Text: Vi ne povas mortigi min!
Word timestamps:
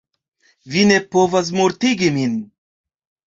Vi 0.75 0.85
ne 0.91 0.97
povas 1.15 1.51
mortigi 1.59 2.09
min! 2.17 2.35